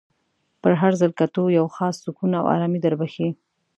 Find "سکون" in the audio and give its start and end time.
2.05-2.31